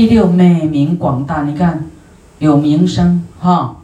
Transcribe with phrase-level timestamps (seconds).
[0.00, 1.84] 第六，美名广大，你看
[2.38, 3.76] 有名声哈，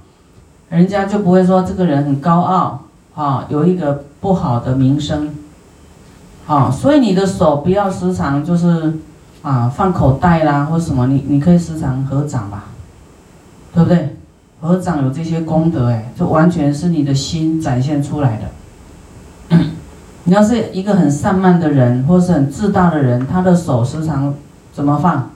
[0.71, 5.35] 人家就不会说这个人很高傲啊，有一个不好的名声，
[6.47, 8.95] 啊，所以你的手不要时常就是
[9.43, 12.65] 啊放口袋啦或什么，你你可以时常合掌吧，
[13.75, 14.17] 对不对？
[14.63, 18.41] 合掌有这些功德哎，这完全是你的心展现出来
[19.51, 19.59] 的。
[20.25, 24.33] 你要是一个很散漫的人，或是很自大的人，他的手时常
[24.73, 25.33] 怎么放？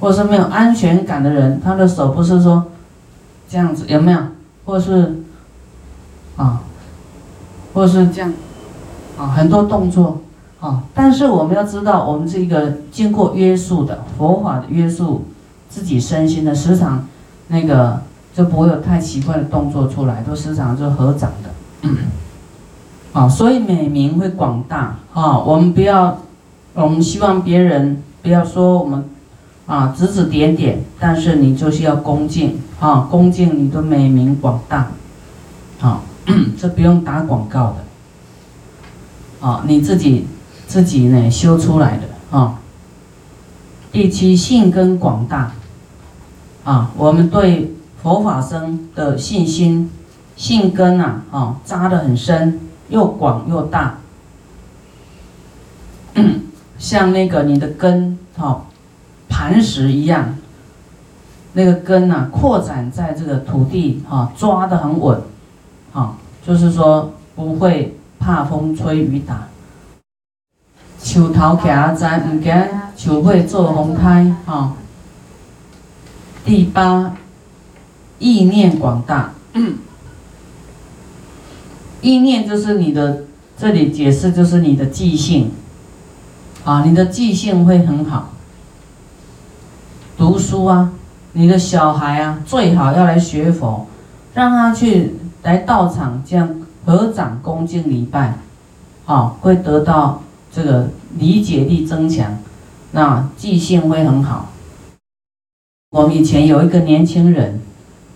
[0.00, 2.64] 或是没有安全感的人，他的手不是说
[3.48, 4.18] 这样子，有没有？
[4.64, 5.20] 或是
[6.36, 6.62] 啊，
[7.72, 8.32] 或是这样
[9.18, 10.18] 啊，很多动作
[10.60, 10.82] 啊。
[10.94, 15.24] 但是我们要知道，我们是一个经过约束的佛法的约束。
[15.70, 17.06] 自己身心的时常，
[17.46, 18.02] 那个
[18.34, 21.88] 就不会有太奇怪的动作出来，都时常就合掌的，
[23.12, 25.38] 啊，所以美名会广大啊。
[25.38, 26.18] 我们不要，
[26.74, 29.04] 我们希望别人不要说我们
[29.70, 34.90] 啊指指点点，但是你就是要恭敬啊，恭敬你的美名广大，
[35.80, 36.02] 啊，
[36.58, 37.76] 这不用打广告
[39.38, 40.26] 的，啊，你自己
[40.66, 42.58] 自己呢修出来的啊。
[43.92, 45.52] 第七，信根广大。
[46.62, 49.90] 啊，我们对佛法僧的信心、
[50.36, 53.98] 信根啊，啊扎得很深，又广又大，
[56.78, 58.66] 像那个你的根，哦，
[59.40, 60.36] 磐石一样，
[61.54, 65.18] 那个根呐，扩展在这个土地，哈，抓得很稳，
[65.94, 66.14] 啊，
[66.46, 69.48] 就是说不会怕风吹雨打，
[71.02, 72.52] 树头徛在，唔惊
[72.94, 74.76] 树会做风胎啊。
[76.44, 77.16] 第八，
[78.18, 79.32] 意念广大。
[82.02, 83.22] 意念就是你的，
[83.56, 85.50] 这里解释就是你的记性，
[86.62, 88.34] 啊，你的记性会很好。
[90.20, 90.92] 读书啊，
[91.32, 93.86] 你的小孩啊，最好要来学佛，
[94.34, 96.46] 让他去来道场这样
[96.84, 98.34] 合掌恭敬礼拜，
[99.06, 100.22] 啊，会得到
[100.52, 102.36] 这个理解力增强，
[102.90, 104.50] 那记性会很好。
[105.92, 107.58] 我们以前有一个年轻人，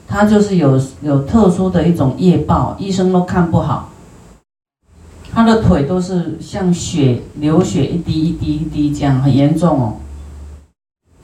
[0.06, 3.88] 他就是有有特殊的一种夜报，医生都看不好。
[5.32, 9.96] 他的腿都是像血流血一滴一滴一滴这样，很严重哦。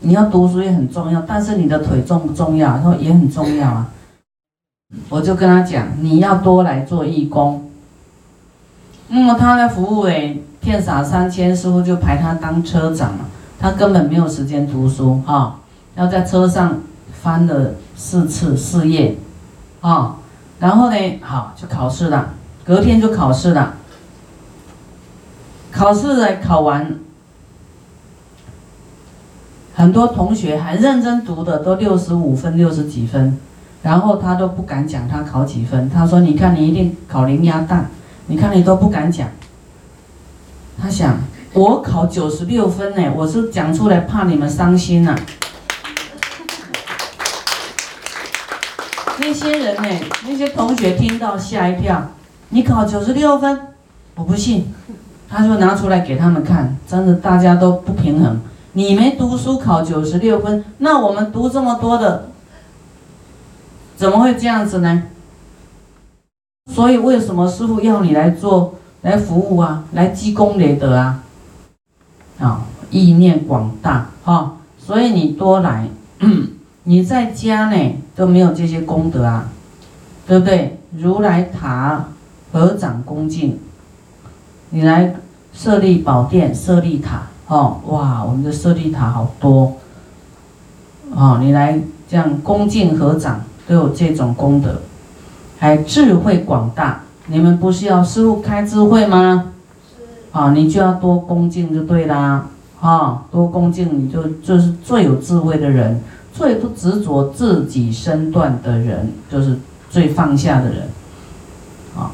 [0.00, 2.78] 你要读书也很重要，但是你的腿重不重要？
[2.78, 3.88] 他说也很重要啊。
[5.08, 7.70] 我就跟他讲，你要多来做义工。
[9.08, 13.24] 那么他的服务诶，骗傻三千，师傅就排他当车长了。
[13.58, 15.60] 他根本没有时间读书哈。
[15.96, 16.78] 要在车上
[17.12, 19.16] 翻了四次四页，
[19.80, 20.16] 啊，
[20.58, 22.30] 然后呢，好就考试了，
[22.64, 23.74] 隔天就考试了。
[25.70, 26.98] 考试呢考完，
[29.80, 33.38] 很多同学还认真读的都六十五分六十几分，
[33.82, 37.88] 然后他都不敢讲他考几分，他说：“你看你一定考零鸭蛋，
[38.26, 39.26] 你看你都不敢讲。”
[40.78, 41.16] 他想
[41.54, 45.16] 我考九十六分呢，我是讲出来怕你们伤心呐。
[49.18, 49.88] 那些人呢？
[50.28, 52.10] 那些同学听到吓一跳。
[52.50, 53.58] 你考九十六分，
[54.14, 54.74] 我不信。
[55.26, 58.38] 他就拿出来给他们看，真的大家都不平衡。
[58.72, 62.28] 你没读书考九十六分，那我们读这么多的，
[63.96, 65.02] 怎么会这样子呢？
[66.72, 69.84] 所以为什么师傅要你来做来服务啊？
[69.92, 71.24] 来积功累德啊？
[72.38, 75.88] 啊，意念广大哈，所以你多来。
[76.84, 79.48] 你在家呢都没有这些功德啊，
[80.26, 80.78] 对不对？
[80.96, 82.06] 如来塔
[82.52, 83.58] 合掌恭敬，
[84.70, 85.14] 你来
[85.52, 89.72] 设立宝殿、设立塔，哦，哇，我们的舍利塔好多，
[91.10, 94.80] 哦，你来这样恭敬合掌都有这种功德，
[95.58, 99.50] 还智慧广大，你们不是要师傅开智慧吗？
[100.30, 102.46] 啊，你就要多恭敬就对啦，
[102.80, 106.00] 啊，多恭敬你就就是最有智慧的人。
[106.32, 109.58] 最不执着自己身段的人，就是
[109.90, 110.88] 最放下的人，
[111.96, 112.12] 啊，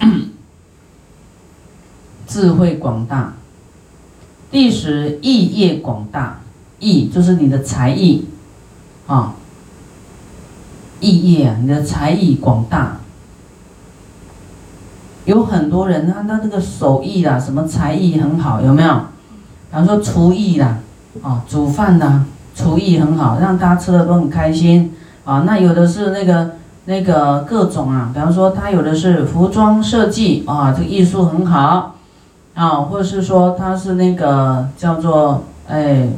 [2.26, 3.34] 智慧广大。
[4.50, 6.40] 第十，艺业广大，
[6.78, 8.26] 艺就是你的才艺，
[9.06, 9.34] 啊，
[11.00, 12.98] 艺业啊，你的才艺广大。
[15.24, 18.94] 有很多人，他他这个手艺啦，什么才艺很好，有没有？
[19.70, 20.78] 比方说厨艺啦，
[21.22, 22.24] 啊，煮饭呐。
[22.54, 24.92] 厨艺很好，让大家吃的都很开心
[25.24, 25.44] 啊。
[25.46, 26.56] 那有的是那个
[26.86, 31.97] 那个各种啊，比方说他有的是服装设计啊，这个艺术很好
[32.58, 36.08] 啊，或者是说他是那个叫做哎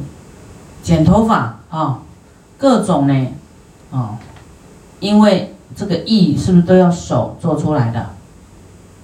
[0.81, 1.99] 剪头发啊，
[2.57, 3.27] 各种呢，
[3.91, 4.17] 啊，
[4.99, 8.09] 因为这个艺是不是都要手做出来的？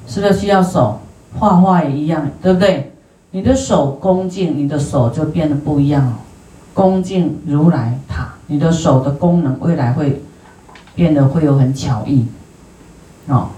[0.08, 1.00] 是不是需要手？
[1.38, 2.96] 画画也一样，对不对？
[3.30, 6.14] 你的手恭敬，你的手就变得不一样了。
[6.74, 10.24] 恭敬如来塔，你的手的功能未来会
[10.96, 12.26] 变得会有很巧艺，
[13.28, 13.50] 哦，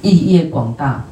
[0.00, 1.04] 意业广大。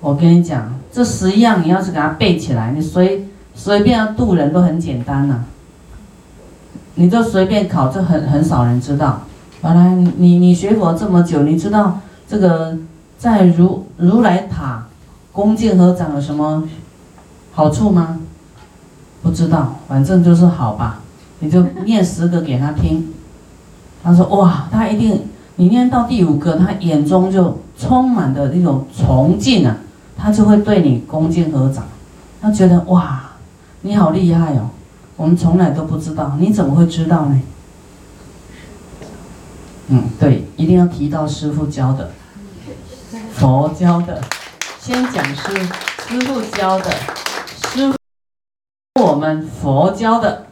[0.00, 5.44] 我跟你讲，这十样你要是给它背起来，你随随便要渡人都很简单呐。
[6.94, 9.22] 你就随便考，这很很少人知道。
[9.62, 12.76] 原来你你学佛这么久，你知道这个
[13.16, 14.86] 在如如来塔
[15.32, 16.64] 恭敬合掌有什么
[17.52, 18.18] 好处吗？
[19.22, 21.00] 不知道，反正就是好吧。
[21.40, 23.12] 你就念十个给他听，
[24.02, 25.22] 他说哇，他一定
[25.56, 29.76] 你念到第五个，他眼中就充满的那种崇敬啊。
[30.20, 31.86] 他就会对你恭敬合掌，
[32.42, 33.22] 他觉得哇，
[33.82, 34.70] 你好厉害哦，
[35.16, 37.40] 我们从来都不知道，你怎么会知道呢？
[39.86, 42.10] 嗯，对，一定要提到师傅教的，
[43.32, 44.20] 佛教的，
[44.80, 45.56] 先讲师
[46.08, 46.90] 师傅教的，
[47.72, 47.94] 师
[49.00, 50.46] 我们佛教的，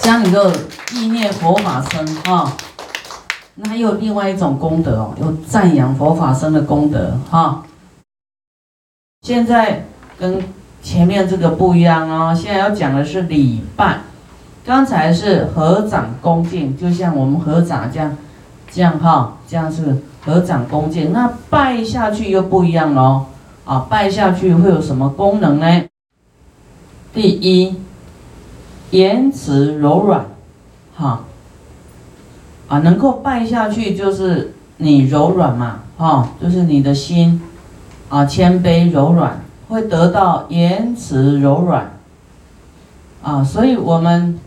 [0.00, 0.50] 这样你就
[0.94, 2.56] 意念佛法僧啊。
[3.56, 7.64] 那还有另外一种功德哦，有赞扬佛法僧的功德哈。
[9.22, 9.86] 现在
[10.18, 10.42] 跟
[10.82, 14.00] 前面这个不一样哦，现在要讲的是礼拜。
[14.64, 18.16] 刚才是合掌恭敬，就像我们合掌这样，
[18.70, 21.12] 这样哈，这样是合掌恭敬。
[21.12, 23.26] 那拜下去又不一样喽，
[23.64, 25.84] 啊，拜下去会有什么功能呢？
[27.14, 27.80] 第一，
[28.90, 30.26] 言辞柔软，
[30.94, 31.24] 哈。
[32.68, 37.40] 啊，能够拜下去就是你柔软嘛，哈，就是你的心，
[38.08, 41.92] 啊，谦卑柔软，会得到言辞柔软，
[43.22, 44.38] 啊，所以我们，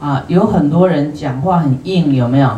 [0.00, 2.50] 啊，有很多人讲话很硬，有没有？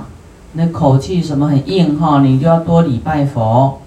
[0.53, 3.81] 那口气什么很硬哈，你就要多礼拜佛，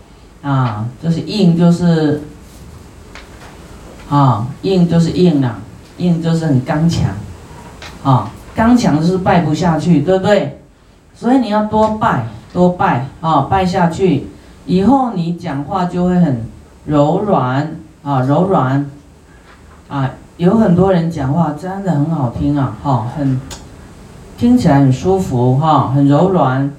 [0.43, 2.21] 啊，就是硬就是，
[4.09, 5.57] 啊，硬就是硬了，
[5.97, 7.09] 硬就是很刚强，
[8.03, 10.60] 啊，刚强就是拜不下去，对不对？
[11.21, 14.25] 所以你要多拜，多拜啊，拜下去，
[14.65, 16.43] 以后你讲话就会很
[16.87, 18.89] 柔软啊，柔软
[19.87, 23.39] 啊，有很多人讲话真的很好听啊，哈，很
[24.35, 26.73] 听起来很舒服哈，很柔软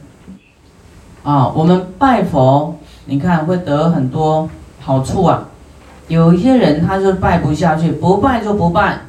[1.23, 1.47] 啊。
[1.55, 2.75] 我们拜佛，
[3.05, 4.51] 你看会得很多
[4.81, 5.45] 好处啊。
[6.09, 9.03] 有一些人他就拜不下去，不拜就不拜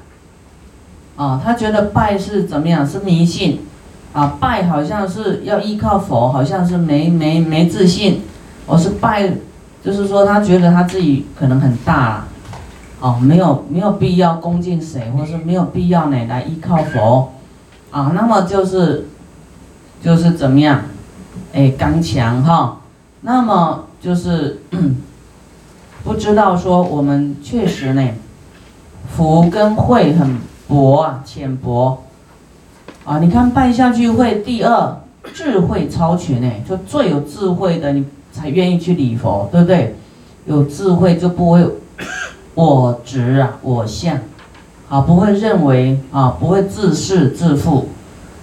[1.15, 3.61] 啊，他觉得拜是怎么样，是迷信。
[4.13, 8.21] 啊，拜好像是要依靠佛，好像是没没没自信。
[8.67, 9.33] 我是拜，
[9.83, 12.25] 就是说他觉得他自己可能很大，
[12.99, 17.33] 哦，没有没有必要恭敬谁，或是没有必要呢来依靠佛，
[17.89, 19.07] 啊，那么就是
[20.01, 20.81] 就是怎么样，
[21.51, 22.77] 哎，刚强哈，
[23.21, 24.61] 那么就是
[26.03, 28.09] 不知道说我们确实呢，
[29.09, 30.37] 福跟慧很
[30.67, 32.03] 薄啊，浅薄。
[33.05, 34.97] 啊，你看拜下去会第二
[35.33, 39.95] 智慧超群呢，就最有智慧的你才愿意去礼佛，对不对？
[40.45, 41.65] 有智慧就不会
[42.55, 44.17] 我执啊，我相，
[44.89, 47.89] 啊，不会认为啊，不会自恃自负，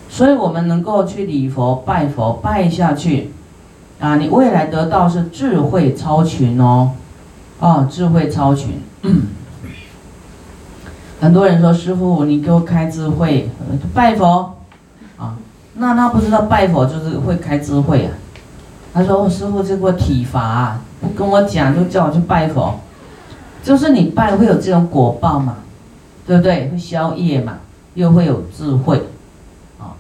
[0.09, 3.31] 所以我们能够去礼佛拜佛拜下去，
[3.99, 6.91] 啊，你未来得到是智慧超群哦，
[7.61, 8.81] 啊，智慧超群。
[11.21, 13.51] 很多人说师傅，你给我开智慧，
[13.93, 14.55] 拜佛，
[15.19, 15.37] 啊，
[15.75, 18.13] 那他不知道拜佛就是会开智慧啊。
[18.95, 22.81] 他说：“师傅这个体罚，不跟我讲就叫我去拜佛，
[23.63, 25.57] 就是你拜会有这种果报嘛，
[26.27, 26.69] 对不对？
[26.71, 27.59] 会消业嘛，
[27.95, 28.97] 又会有智慧，
[29.79, 29.93] 啊，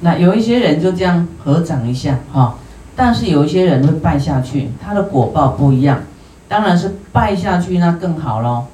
[0.00, 2.54] 那有一些人就这样合掌一下哈，
[2.94, 6.00] 但是有一些人会拜下去，他的果报不一样，
[6.48, 8.66] 当然是拜下去那更好喽，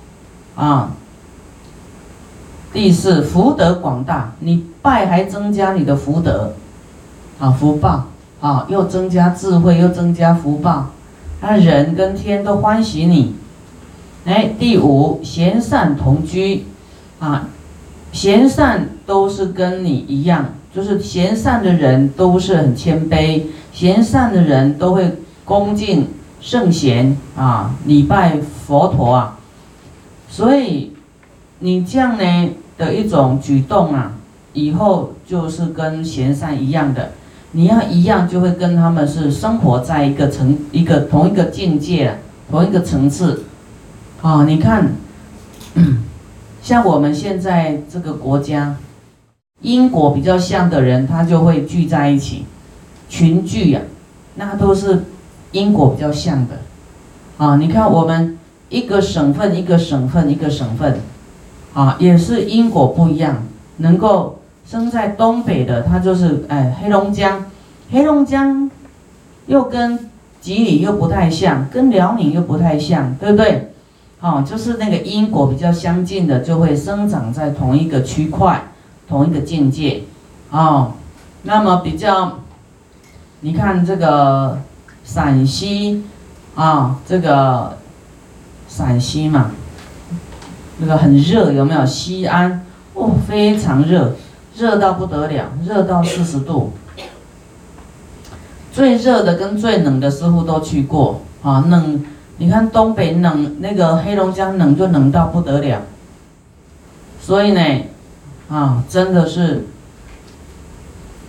[0.57, 0.91] 啊。”
[2.77, 6.53] 第四，福德广大，你拜还增加你的福德，
[7.39, 8.05] 啊，福报，
[8.39, 10.89] 啊，又增加智慧，又增加福报，
[11.41, 13.35] 那，人跟天都欢喜你。
[14.27, 16.67] 哎，第五，贤善同居，
[17.19, 17.49] 啊，
[18.13, 25.17] 贤善都是跟你一样，就是贤善的人都是很谦卑，贤善的人都会
[25.47, 26.09] 恭敬
[26.43, 29.39] 圣贤，啊，礼拜佛陀啊，
[30.29, 30.93] 所以
[31.61, 32.51] 你这样呢？
[32.79, 34.13] 的一种举动啊，
[34.53, 37.13] 以后就是跟贤善一样的，
[37.53, 42.19] 你要一样就会跟他们是生活在一个层一个同一个境界，
[42.51, 43.45] 同一个层次，
[44.23, 44.93] 啊，你看，
[46.63, 48.77] 像我们现在这个国家，
[49.63, 52.45] 因果比较像的人，他就会聚在一起，
[53.09, 53.81] 群聚呀，
[54.35, 55.05] 那都是
[55.53, 56.57] 因果比较像的。
[57.39, 61.01] 啊，你看我们一个省份一个省份一个省份，
[61.77, 63.43] 啊，也是因果不一样。
[63.77, 67.45] 能够生在东北的，他就是哎黑龙江，
[67.91, 68.71] 黑龙江
[69.47, 73.73] 又跟吉林又不太像，跟辽宁又不太像，对不对？
[74.21, 78.69] 哦，就是那个因果比较相近的，就会生长在同一个区块、
[79.07, 80.03] 同一个境界。
[80.51, 80.93] 哦，
[81.43, 82.39] 那么比较，
[83.41, 84.59] 你看这个
[85.05, 86.05] 陕西。
[86.57, 87.77] 啊，这个
[88.67, 89.51] 陕西嘛，
[90.79, 91.85] 那个很热，有没有？
[91.87, 92.65] 西安
[92.95, 94.15] 哦，非常热，
[94.57, 96.73] 热到不得了，热到四十度。
[98.73, 102.05] 最热的跟最冷的似乎都去过啊，冷，
[102.39, 105.83] 你看东北冷，那个黑龙江冷就冷到不得了。
[107.21, 107.61] 所以呢，
[108.49, 109.67] 啊，真的是。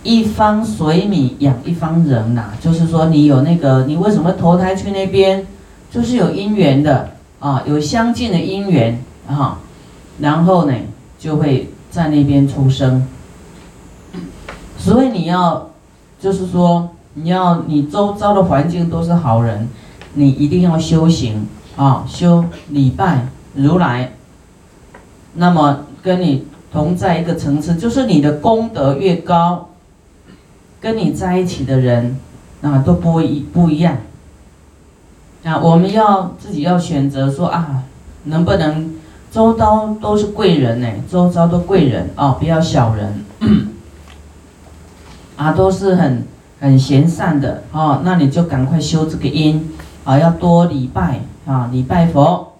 [0.04, 5.44] 一方水米养一方人呐，就是说你有那个，你为什么投胎去那边，
[5.90, 9.60] 就是有因缘的啊，有相近的因缘啊，
[10.18, 10.74] 然后呢
[11.18, 13.06] 就会在那边出生。
[14.76, 15.70] 所以你要，
[16.18, 19.68] 就是说你要你周遭的环境都是好人，
[20.14, 24.12] 你一定要修行啊，修礼拜如来，
[25.34, 29.66] 那么跟你同在一个层次，就是你的功德越高。
[30.80, 32.20] 跟你在一起的人，
[32.62, 33.96] 啊，都不一不一样。
[35.42, 37.82] 啊，我们要自己要选择说啊，
[38.22, 38.94] 能不能
[39.30, 40.88] 周遭都是贵人呢？
[41.10, 43.24] 周遭都贵人哦，不要小人。
[45.36, 46.26] 啊，都是很
[46.60, 49.70] 很贤善的哦，那你就赶快修这个因
[50.04, 52.54] 啊，要多礼拜啊，礼拜佛。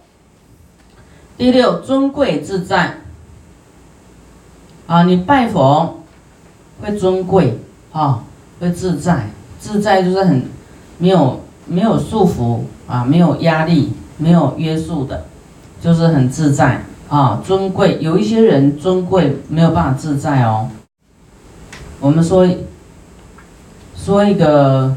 [1.37, 2.95] 第六，尊贵自在。
[4.87, 6.01] 啊，你拜佛
[6.81, 7.59] 会尊贵。
[7.91, 8.23] 啊，
[8.61, 10.45] 会自在，自在就是很
[10.99, 15.25] 没有没有束缚啊，没有压力，没有约束的，
[15.81, 17.99] 就是很自在啊，尊贵。
[18.01, 20.69] 有一些人尊贵没有办法自在哦。
[22.01, 22.47] 我们说
[23.97, 24.97] 说一个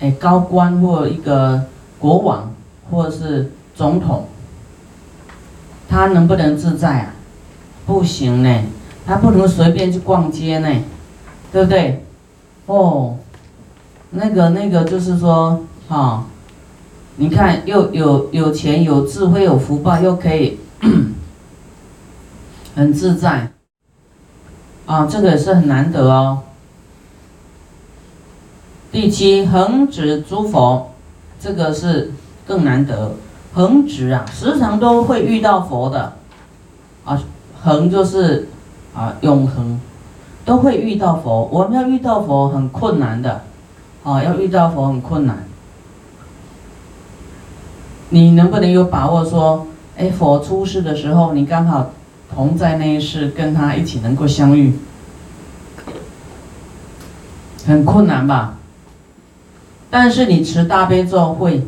[0.00, 1.62] 哎高官或一个
[1.98, 2.52] 国王
[2.90, 4.26] 或者是总统，
[5.88, 7.14] 他能不能自在啊？
[7.86, 8.62] 不行呢，
[9.06, 10.68] 他不能随便去逛街呢，
[11.50, 12.04] 对不对？
[12.66, 13.16] 哦，
[14.10, 16.24] 那个那个就是说，哈，
[17.16, 20.58] 你看又有有钱有智慧有福报，又可以
[22.74, 23.52] 很自在，
[24.86, 26.38] 啊，这个也是很难得哦。
[28.90, 30.90] 第七，恒指诸佛，
[31.38, 32.12] 这个是
[32.46, 33.12] 更难得，
[33.52, 36.14] 恒指啊，时常都会遇到佛的，
[37.04, 37.22] 啊，
[37.60, 38.48] 恒就是
[38.94, 39.80] 啊永恒。
[40.42, 43.42] 都会遇到佛，我们要遇到佛很困难的，
[44.02, 45.44] 啊，要遇到佛很困难。
[48.10, 51.90] 你能不能有把握说，哎，佛出世的时候，你刚好
[52.34, 54.74] 同在那一世，跟他一起能够相遇？
[57.66, 58.56] 很困难吧？
[59.90, 61.64] 但是你持大悲咒会，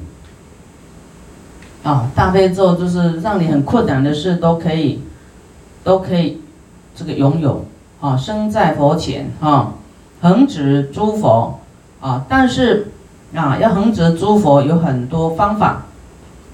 [1.82, 5.00] 啊，大悲咒就是让你很困难的事都可以，
[5.84, 6.40] 都可以
[6.94, 7.64] 这个拥有。
[8.00, 9.74] 啊，生在佛前啊，
[10.20, 11.60] 恒指诸佛
[12.00, 12.88] 啊，但是
[13.32, 15.82] 啊，要恒指诸佛有很多方法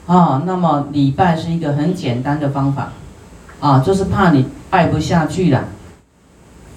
[0.09, 0.43] 啊。
[0.45, 2.91] 那么礼拜是一个很简单的方法
[3.61, 5.65] 啊，就是怕你拜不下去了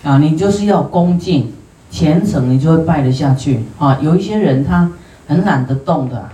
[0.03, 1.51] 啊，你就是要恭敬
[1.89, 3.97] 虔诚，你就会拜得下去啊。
[3.99, 4.91] 有一些人他
[5.27, 6.29] 很懒得动的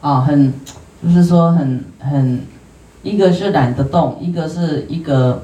[0.00, 0.54] 啊，很
[1.02, 2.40] 就是说很很，
[3.02, 5.42] 一个是懒得动，一个是一个。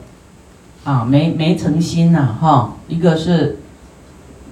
[0.82, 3.58] 啊，没没诚心呐，哈，一个是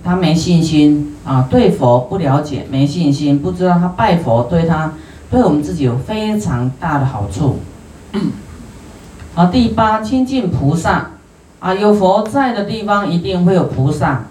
[0.05, 4.93] 他没信心啊，对佛不了解，没信心，不知道他拜佛对他
[5.31, 7.59] 对我们自己有非常大的好处。
[9.35, 11.11] 好，第八，亲近菩萨
[11.61, 14.25] 啊，有佛在的地方一定会有菩萨，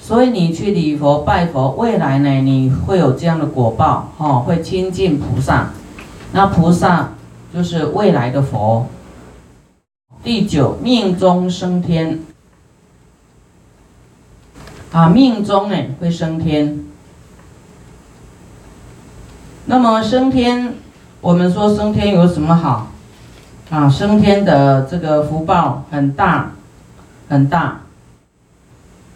[0.00, 5.70] 所以你去礼佛拜佛，未来呢你会有这样的果报，哈，会亲近菩萨，
[6.32, 7.10] 那菩萨
[7.52, 8.86] 就是未来的佛。
[10.22, 12.20] 第九，命中升天，
[14.92, 16.84] 啊，命中呢会升天。
[19.66, 20.74] 那么升天，
[21.20, 22.88] 我们说升天有什么好？
[23.70, 26.52] 啊，升天的这个福报很大，
[27.28, 27.80] 很大。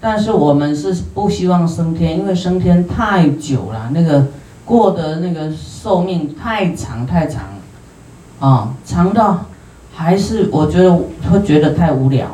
[0.01, 4.27] 但是我们是不希望升天，因为升天太久了，那个
[4.65, 7.43] 过的那个寿命太长太长，
[8.41, 9.45] 啊，长到。
[9.95, 10.97] 还是我觉得
[11.29, 12.29] 会觉得太无聊，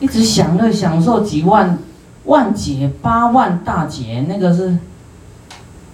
[0.00, 1.78] 一直享乐享受几万
[2.24, 4.76] 万劫八万大劫，那个是，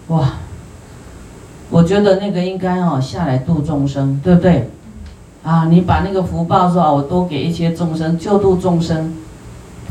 [0.06, 0.32] 哇，
[1.70, 4.70] 我觉得那个应该哦下来度众生，对不对？
[5.42, 9.14] 啊，你把那个福报说啊，我多给一些众生救度众生，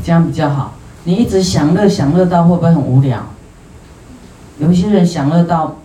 [0.04, 0.74] 这样比较好。
[1.04, 3.20] 你一直享乐享乐到会不会很无聊？
[4.58, 5.76] 有些人享乐到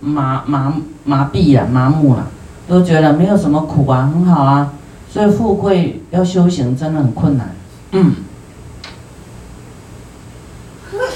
[0.00, 2.28] 麻麻麻痹了，麻木了。
[2.68, 4.72] 都觉得没有什么苦啊，很好啊，
[5.10, 7.50] 所以富贵要修行真的很困难。
[7.90, 8.14] 嗯，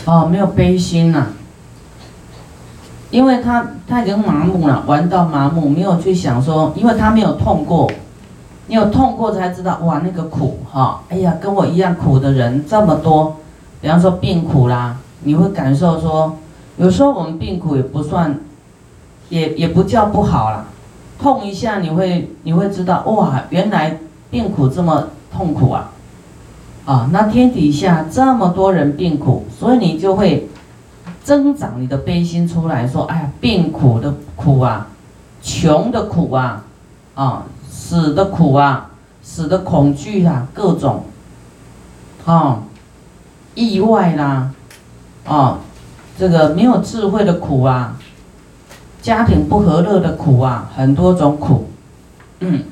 [0.04, 1.28] 哦，没有悲心呐，
[3.16, 7.90] 因为他他已经麻木了，玩到麻木，没有去想说，因为他没有痛过，
[8.66, 13.37] 你有痛过才知道哇，那个苦哈，哎呀，跟我一样苦的人这么多，
[13.80, 16.37] 比方说病苦啦，你会感受说，
[16.76, 18.38] 有时候我们病苦也不算，
[19.30, 20.66] 也也不叫不好啦。
[21.18, 23.96] 痛一下，你会你会知道哇，原来
[24.30, 25.04] 病苦这么
[25.35, 25.90] 痛苦啊！
[26.85, 30.50] 啊，那天底下这么多人病苦，所以你就会
[31.26, 34.87] 增长你的悲心出来，说哎呀，病苦的苦啊，
[35.42, 36.62] 穷的苦啊，
[37.16, 38.90] 啊，死的苦啊，
[39.25, 41.02] 死的恐惧啊，各种，
[42.25, 42.62] 啊，
[43.56, 44.52] 意外啦，
[45.26, 45.59] 啊，
[46.16, 47.99] 这个没有智慧的苦啊。
[49.02, 51.71] 家庭不和乐的苦啊，很多种苦，
[52.38, 52.62] 嗯，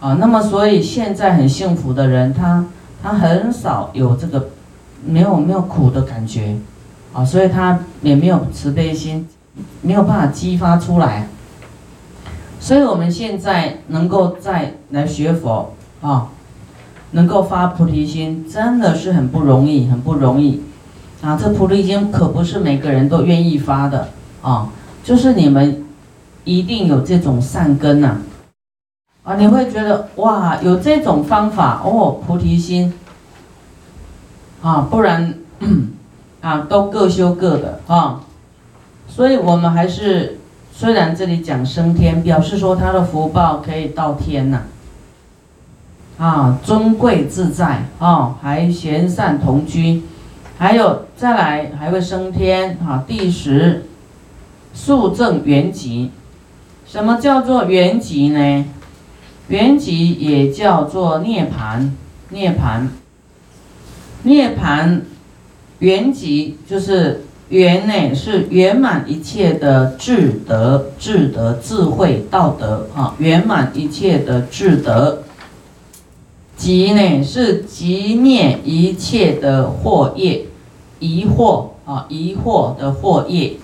[0.00, 2.64] 啊，那么所以现在很幸福的人，他
[3.00, 4.48] 他很少有这个
[5.06, 6.56] 没有没有苦的感觉，
[7.12, 9.28] 啊，所以他也没有慈悲心，
[9.82, 11.28] 没有办法激发出来。
[12.60, 16.28] 所以我们现在能够再来学佛啊，
[17.12, 20.62] 能够发菩提心，真的是很不容易，很不容易，
[21.22, 24.08] 啊，这菩提心可不是每个人都愿意发的
[24.42, 24.68] 啊。
[25.02, 25.84] 就是你们
[26.44, 28.18] 一定有这种善根呐，
[29.24, 32.92] 啊，你会觉得哇，有这种方法哦，菩提心，
[34.60, 35.34] 啊，不然
[36.40, 38.20] 啊，都各修各的啊，
[39.08, 40.38] 所以我们还是
[40.72, 44.62] 虽然这里讲升天，表示说他的福报可以到天呐，
[46.18, 50.02] 啊，尊贵自在啊，还贤善同居，
[50.58, 53.84] 还有再来还会升天啊，第十。
[54.72, 56.12] 速证原籍，
[56.86, 58.64] 什么叫做原籍呢？
[59.48, 61.92] 原籍也叫做涅盘，
[62.28, 62.88] 涅盘，
[64.22, 65.02] 涅盘，
[65.80, 75.22] 原籍就是圆呢，是圆满一切的智德、智德、智慧、道德啊，圆满一切的智德。
[76.56, 80.44] 即呢是即灭一切的惑业，
[80.98, 83.54] 疑惑啊，疑惑的惑业。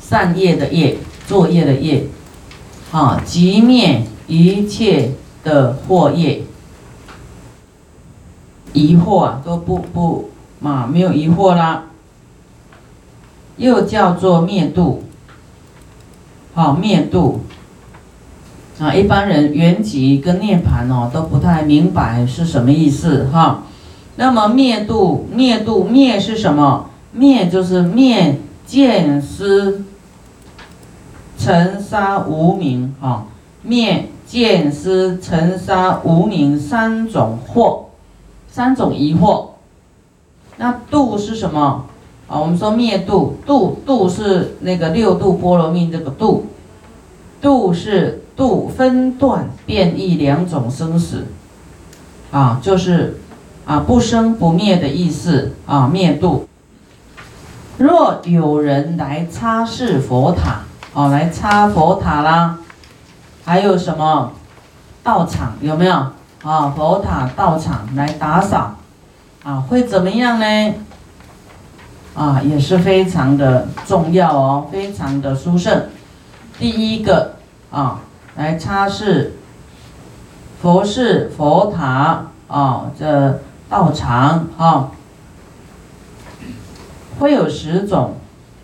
[0.00, 2.04] 善业的业，作业的业，
[2.92, 6.42] 啊，即灭一切的惑业，
[8.72, 11.84] 疑惑啊都不不嘛没有疑惑啦，
[13.56, 15.04] 又叫做灭度，
[16.54, 17.40] 好灭度，
[18.78, 23.64] 啊，一般人原籍跟涅盘哦都不太明白是什么意思哈，
[24.16, 26.90] 那么灭度灭度灭是什么？
[27.12, 29.84] 灭就是灭见思。
[31.40, 33.26] 尘沙无名，哈，
[33.62, 37.84] 灭见思尘沙无名三种惑，
[38.50, 39.50] 三种疑惑。
[40.58, 41.86] 那度是什么？
[42.28, 46.46] 啊，我们说灭度，度度是那个六度波罗蜜这个度，
[47.40, 51.24] 度是度分段变异两种生死，
[52.30, 53.18] 啊，就是
[53.64, 56.46] 啊不生不灭的意思啊灭度。
[57.78, 60.60] 若有人来擦拭佛塔。
[60.94, 62.58] 哦，来擦佛塔啦，
[63.44, 64.32] 还有什么
[65.04, 65.94] 道场有没有？
[66.42, 68.74] 啊，佛塔道场来打扫，
[69.48, 70.74] 啊，会怎么样呢？
[72.14, 75.84] 啊，也是非常的重要哦，非常的殊胜。
[76.58, 77.36] 第一个
[77.70, 78.00] 啊，
[78.36, 79.28] 来擦拭
[80.60, 84.90] 佛寺、佛塔啊，这道场啊，
[87.18, 88.16] 会有十种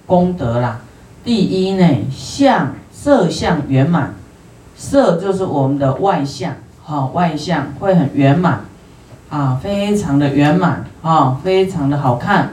[0.05, 0.81] 功德啦。
[1.25, 4.12] 第一呢，相色相圆满，
[4.77, 8.66] 色就是我们的外相，哈，外相会很圆满，
[9.30, 12.50] 啊，非常的圆满，啊，非常的好看，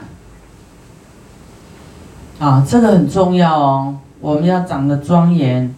[2.38, 5.74] 啊，这个很重要哦，我们要长得庄严，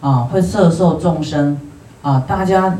[0.00, 1.58] 啊，会摄受众生，
[2.02, 2.76] 啊，大家，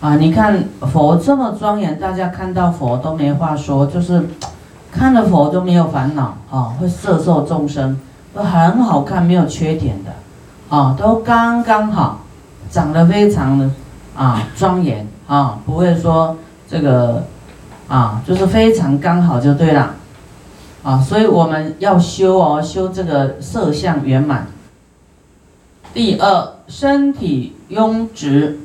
[0.00, 4.28] 啊，你看佛这么庄严，大家看到佛都没话说，就是
[4.90, 7.98] 看了佛都没有烦恼，啊，会摄受众生。
[8.32, 10.12] 都很好看，没有缺点的，
[10.68, 12.20] 啊，都刚刚好，
[12.70, 13.68] 长得非常的
[14.16, 16.36] 啊庄严啊，不会说
[16.70, 17.24] 这个
[17.88, 19.96] 啊，就是非常刚好就对了
[20.84, 21.00] 啊。
[21.00, 24.46] 所以我们要修哦，修这个色相圆满。
[25.92, 28.60] 第二，身体拥直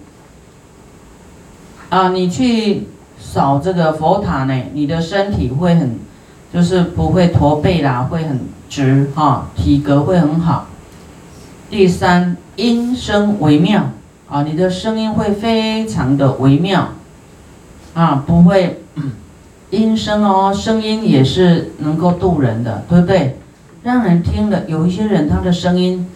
[1.89, 2.87] 啊，你去
[3.19, 5.97] 扫这个佛塔呢，你的身体会很，
[6.53, 8.39] 就是不会驼背啦，会很
[8.69, 10.67] 直哈，体格会很好。
[11.67, 13.89] 第三，音声微妙
[14.29, 16.89] 啊，你的声音会非常的微妙
[17.95, 18.81] 啊，不会
[19.71, 23.39] 音声哦，声音也是能够度人的，对不对？
[23.83, 26.07] 让人听了，有一些人他的声音。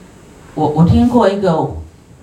[0.55, 1.71] 我我听过一个，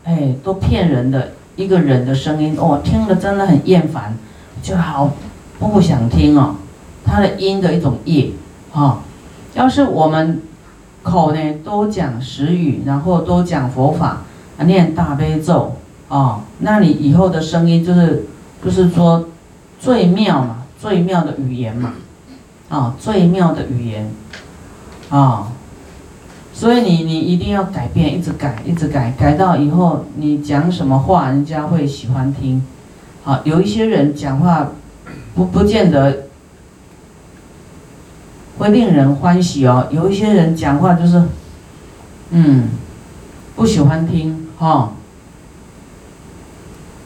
[0.04, 4.14] 哎，都骗人的一个人的声音，哦，听了真的很厌烦，
[4.62, 5.12] 就好
[5.58, 6.56] 不想听哦。
[7.04, 8.30] 他的音的一种业，
[8.70, 9.00] 哈。
[9.54, 10.42] 要是我们
[11.02, 14.22] 口呢多讲实语，然后多讲佛法，
[14.58, 15.76] 念大悲咒，
[16.08, 18.26] 啊，那你以后的声音就是
[18.62, 19.24] 就是说
[19.80, 21.92] 最妙嘛，最妙的语言嘛，
[22.68, 24.10] 啊，最妙的语言，
[25.10, 25.52] 啊。
[26.52, 32.64] 所以你你一定要改变，一直改，一直改，改到以后你讲什么话，人家会喜欢听。
[33.22, 34.70] 好，有一些人讲话
[35.34, 36.28] 不不见得
[38.56, 39.86] 会令人欢喜哦。
[39.90, 41.22] 有一些人讲话就是，
[42.30, 42.70] 嗯，
[43.54, 44.92] 不喜欢听哈。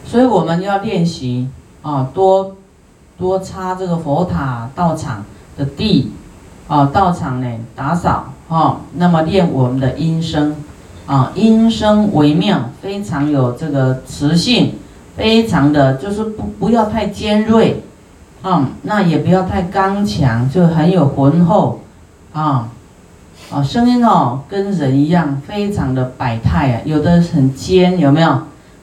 [0.04, 1.48] 所以我们要练习
[1.82, 2.54] 啊，多
[3.20, 5.24] 多擦这个佛塔道场
[5.56, 6.10] 的地，
[6.66, 8.24] 啊，道场呢打扫。
[8.48, 10.56] 啊，那么练我们的音声，
[11.06, 14.74] 啊，音声微妙，非常有这个磁性，
[15.16, 17.84] 非常的就是不不要太尖锐，
[18.42, 21.78] 啊，那也不要太刚强，就很有浑厚，
[22.32, 22.70] 啊，
[23.52, 28.36] 啊，声音哦跟人一样，非常的百态啊，有的很尖，有没有？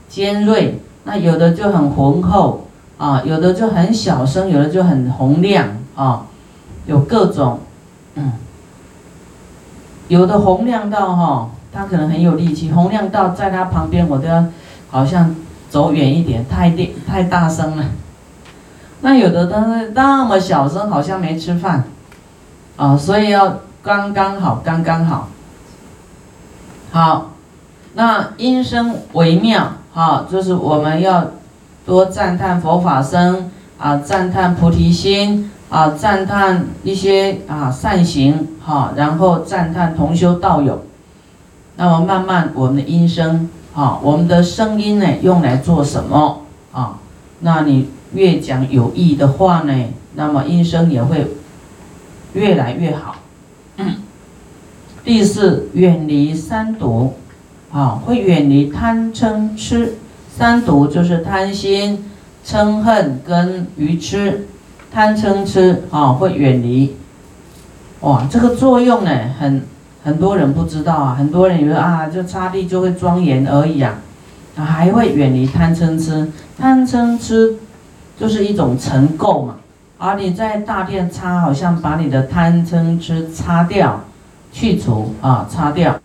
[0.07, 6.25] 尖锐，那有的就很浑厚，啊，有的就很小声，有的就很洪亮，啊，
[6.85, 7.59] 有各种，
[8.15, 8.33] 嗯。
[10.07, 14.45] 有的洪亮到哈，他可能很有力气，洪亮到在他旁边我都要
[14.89, 15.35] 好像
[15.69, 17.83] 走远一点，太电太大声了。
[19.01, 21.83] 那有的都是那么小声，好像没吃饭，
[22.77, 25.27] 啊，所以要刚刚好，刚刚好。
[26.89, 27.31] 好，
[27.93, 31.31] 那音声微妙，哈，就是我们要
[31.87, 35.49] 多赞叹佛法僧啊，赞叹菩提心。
[35.69, 40.85] 啊，赞叹一些啊善行哈，然后赞叹同修道友，
[41.75, 46.99] 那么慢慢我们的音声啊，我们的声音呢用来做什么啊？
[47.41, 49.73] 那你越讲有益的话呢，
[50.15, 51.35] 那么音声也会
[52.31, 53.17] 越来越好。
[53.75, 53.95] 嗯
[55.03, 57.15] 第四，远离三毒，
[57.73, 59.97] 啊，会远离贪嗔痴，
[60.37, 62.05] 三毒就是贪心、
[62.45, 64.45] 嗔恨跟愚痴。
[64.93, 66.95] 贪嗔痴啊，会远离，
[68.01, 69.63] 哇，这个作用呢，很
[70.03, 73.95] 很多人不知道啊，很多人以为啊，就擦地就会庄严而已啊，
[74.55, 77.55] 还会远离贪嗔痴，贪嗔痴
[78.19, 79.55] 就是一种尘垢嘛，
[79.97, 84.01] 而你在大殿擦，好像把你的贪嗔痴擦掉、
[84.51, 85.99] 去除啊，擦掉，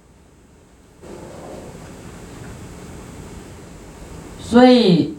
[4.52, 5.14] 所以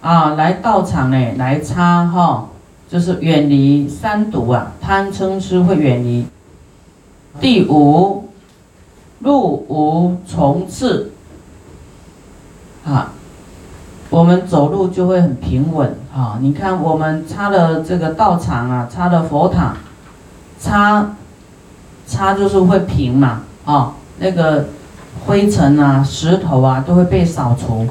[0.00, 2.46] 啊，来道场呢，来擦哈。
[2.88, 6.26] 就是远离三毒啊，贪嗔痴会远离。
[7.38, 8.30] 第五，
[9.18, 11.12] 路无从次。
[12.86, 13.12] 啊，
[14.08, 16.38] 我们走路就会很平稳啊。
[16.40, 19.76] 你看我们擦了这个道场啊，擦了佛塔，
[20.58, 21.16] 擦，
[22.06, 24.68] 擦就是会平嘛啊，那个
[25.26, 27.86] 灰尘啊、石头啊都会被扫除，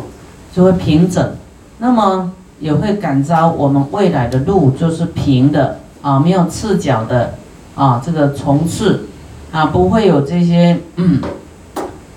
[0.53, 1.31] 就会平整。
[1.79, 2.31] 那么。
[2.61, 7.35] 也会感召我们未来的路就是平的啊，没有刺脚的
[7.73, 9.07] 啊，这个虫刺
[9.53, 11.21] 啊，不会有这些嗯，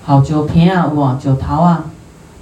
[0.03, 1.85] 好酒瓶啊，哇，酒桃啊，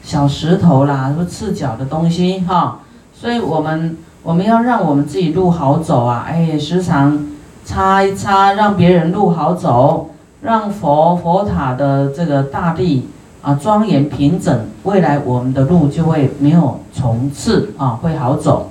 [0.01, 2.79] 小石头啦，不刺脚的东西哈。
[3.13, 7.27] 所以我们我们要让我们自己路好走啊，哎，时常
[7.63, 10.09] 擦一擦，让别人路好走，
[10.41, 13.07] 让佛佛塔的这个大地。
[13.41, 18.69] 啊，庄严平整，未来我们的路就会没有重次啊，会好走。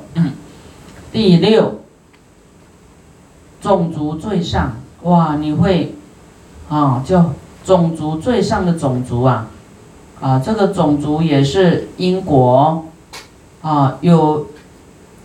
[1.12, 1.74] 第六，
[3.60, 5.96] 种族最上，哇，你会
[6.68, 7.20] 啊，就
[7.64, 9.48] 种族最上的种族啊，
[10.20, 12.84] 啊，这个种族也是因果
[13.62, 14.46] 啊，有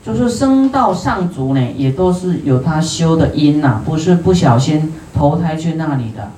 [0.03, 6.31] 就是升到上族呢，也都是有他修的因呐，不是不小心投胎去那里的，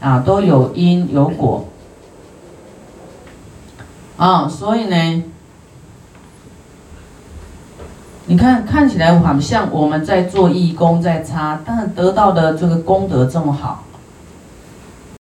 [0.00, 1.68] 啊，都有因有果。
[4.18, 5.22] 啊，所以呢，
[8.26, 13.84] 你看看起来好像我们在做义工在擦，但是得到的这个功德这么好，